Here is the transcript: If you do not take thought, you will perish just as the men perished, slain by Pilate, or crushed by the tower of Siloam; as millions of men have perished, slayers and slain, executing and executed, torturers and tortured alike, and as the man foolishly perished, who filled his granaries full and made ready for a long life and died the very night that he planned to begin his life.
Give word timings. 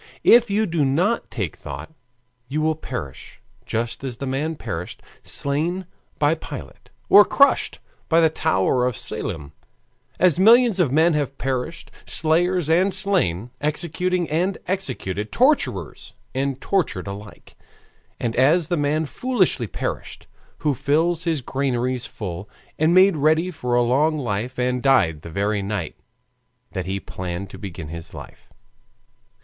If 0.23 0.49
you 0.49 0.65
do 0.65 0.83
not 0.83 1.29
take 1.29 1.55
thought, 1.55 1.93
you 2.47 2.59
will 2.59 2.73
perish 2.73 3.39
just 3.67 4.03
as 4.03 4.17
the 4.17 4.25
men 4.25 4.55
perished, 4.55 5.03
slain 5.21 5.85
by 6.17 6.33
Pilate, 6.33 6.89
or 7.07 7.23
crushed 7.23 7.77
by 8.09 8.19
the 8.19 8.27
tower 8.27 8.87
of 8.87 8.97
Siloam; 8.97 9.51
as 10.17 10.39
millions 10.39 10.79
of 10.79 10.91
men 10.91 11.13
have 11.13 11.37
perished, 11.37 11.91
slayers 12.03 12.67
and 12.67 12.91
slain, 12.95 13.51
executing 13.61 14.27
and 14.31 14.57
executed, 14.67 15.31
torturers 15.31 16.15
and 16.33 16.59
tortured 16.59 17.05
alike, 17.05 17.55
and 18.19 18.35
as 18.35 18.69
the 18.69 18.77
man 18.77 19.05
foolishly 19.05 19.67
perished, 19.67 20.25
who 20.65 20.73
filled 20.73 21.21
his 21.21 21.43
granaries 21.43 22.07
full 22.07 22.49
and 22.79 22.95
made 22.95 23.15
ready 23.17 23.51
for 23.51 23.75
a 23.75 23.83
long 23.83 24.17
life 24.17 24.57
and 24.57 24.81
died 24.81 25.21
the 25.21 25.29
very 25.29 25.61
night 25.61 25.95
that 26.71 26.87
he 26.87 26.99
planned 26.99 27.51
to 27.51 27.59
begin 27.59 27.89
his 27.89 28.15
life. 28.15 28.49